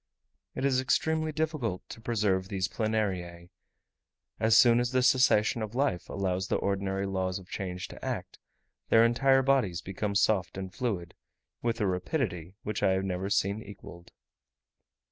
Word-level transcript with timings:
It 0.55 0.65
is 0.65 0.81
extremely 0.81 1.31
difficult 1.31 1.87
to 1.89 2.01
preserve 2.01 2.47
these 2.49 2.67
Planariae; 2.67 3.51
as 4.39 4.57
soon 4.57 4.79
as 4.79 4.89
the 4.93 5.03
cessation 5.03 5.61
of 5.61 5.75
life 5.75 6.09
allows 6.09 6.47
the 6.47 6.55
ordinary 6.55 7.05
laws 7.05 7.37
of 7.37 7.47
change 7.51 7.87
to 7.89 8.03
act, 8.03 8.39
their 8.89 9.05
entire 9.05 9.43
bodies 9.43 9.79
become 9.83 10.15
soft 10.15 10.57
and 10.57 10.73
fluid, 10.73 11.13
with 11.61 11.79
a 11.79 11.85
rapidity 11.85 12.55
which 12.63 12.81
I 12.81 12.93
have 12.93 13.05
never 13.05 13.29
seen 13.29 13.61
equalled. 13.61 14.11